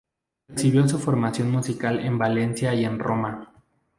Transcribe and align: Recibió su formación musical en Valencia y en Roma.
Recibió 0.47 0.89
su 0.89 0.97
formación 0.97 1.51
musical 1.51 1.99
en 1.99 2.17
Valencia 2.17 2.73
y 2.73 2.85
en 2.85 2.97
Roma. 2.97 3.53